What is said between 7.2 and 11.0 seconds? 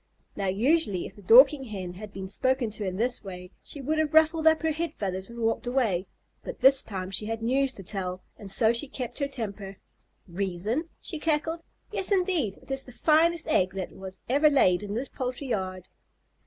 had news to tell and so she kept her temper. "Reason?"